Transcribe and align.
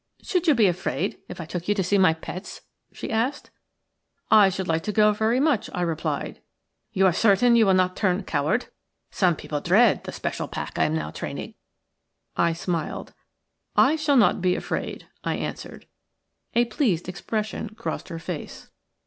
"Should 0.23 0.47
you 0.47 0.55
be 0.55 0.65
afraid 0.65 1.19
if 1.29 1.39
I 1.39 1.45
took 1.45 1.67
you 1.67 1.75
to 1.75 1.83
see 1.83 1.99
my 1.99 2.15
pets?" 2.15 2.61
she 2.91 3.07
said. 3.09 3.51
"I 4.31 4.49
should 4.49 4.67
like 4.67 4.81
to 4.85 4.91
go 4.91 5.13
very 5.13 5.39
much," 5.39 5.69
I 5.75 5.81
replied. 5.81 6.41
"You 6.91 7.05
are 7.05 7.13
certain 7.13 7.55
you 7.55 7.67
will 7.67 7.75
not 7.75 7.95
turn 7.95 8.23
coward? 8.23 8.65
Some 9.11 9.35
people 9.35 9.61
dread 9.61 10.05
the 10.05 10.11
special 10.11 10.47
pack 10.47 10.79
I 10.79 10.85
am 10.85 10.95
now 10.95 11.11
training." 11.11 11.49
"YOU 11.49 11.53
ARE 12.45 12.55
CERTAIN 12.55 12.73
YOU 12.73 12.77
WILL 12.79 12.83
NOT 12.83 12.83
TURN 12.83 12.83
COWARD?" 12.83 12.85
I 12.87 12.87
smiled. 12.87 13.13
"I 13.75 13.95
shall 13.95 14.17
not 14.17 14.41
be 14.41 14.55
afraid," 14.55 15.07
I 15.23 15.35
answered. 15.35 15.85
A 16.55 16.65
pleased 16.65 17.07
expression 17.07 17.69
crossed 17.75 18.09
her 18.09 18.17
face. 18.17 18.71